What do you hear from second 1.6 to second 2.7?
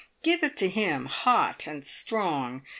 and strong!